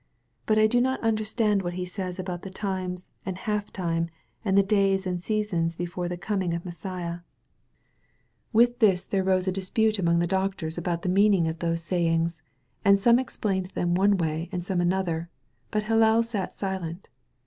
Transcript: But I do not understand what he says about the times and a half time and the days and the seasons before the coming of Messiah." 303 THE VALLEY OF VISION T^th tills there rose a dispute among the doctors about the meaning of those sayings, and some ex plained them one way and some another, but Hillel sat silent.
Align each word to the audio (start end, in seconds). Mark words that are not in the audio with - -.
But 0.47 0.57
I 0.57 0.65
do 0.65 0.81
not 0.81 0.99
understand 1.01 1.61
what 1.61 1.73
he 1.75 1.85
says 1.85 2.17
about 2.17 2.41
the 2.41 2.49
times 2.49 3.11
and 3.23 3.37
a 3.37 3.41
half 3.41 3.71
time 3.71 4.09
and 4.43 4.57
the 4.57 4.63
days 4.63 5.05
and 5.05 5.19
the 5.19 5.23
seasons 5.23 5.75
before 5.75 6.09
the 6.09 6.17
coming 6.17 6.55
of 6.55 6.65
Messiah." 6.65 7.19
303 8.51 8.63
THE 8.65 8.65
VALLEY 8.65 8.65
OF 8.65 8.65
VISION 8.65 8.73
T^th 8.73 8.79
tills 8.93 9.05
there 9.05 9.23
rose 9.23 9.47
a 9.47 9.51
dispute 9.51 9.99
among 9.99 10.17
the 10.17 10.25
doctors 10.25 10.79
about 10.79 11.03
the 11.03 11.09
meaning 11.09 11.47
of 11.47 11.59
those 11.59 11.83
sayings, 11.83 12.41
and 12.83 12.97
some 12.97 13.19
ex 13.19 13.37
plained 13.37 13.67
them 13.75 13.93
one 13.93 14.17
way 14.17 14.49
and 14.51 14.65
some 14.65 14.81
another, 14.81 15.29
but 15.69 15.83
Hillel 15.83 16.23
sat 16.23 16.51
silent. 16.51 17.09